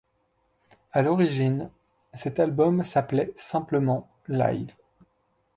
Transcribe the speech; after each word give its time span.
À 0.93 1.03
l'origine 1.03 1.69
cet 2.15 2.39
album 2.39 2.81
s'appelait 2.83 3.33
simplement 3.35 4.09
Live. 4.29 4.71